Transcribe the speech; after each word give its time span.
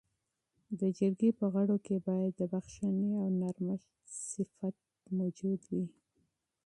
د 0.79 0.81
جرګې 0.97 1.29
په 1.39 1.45
غړو 1.53 1.75
کي 1.85 1.95
باید 2.07 2.31
د 2.37 2.41
بخښنې 2.51 3.09
او 3.21 3.27
نرمښت 3.41 3.91
صفت 4.29 4.75
موجود 5.17 5.61
وي. 5.71 5.85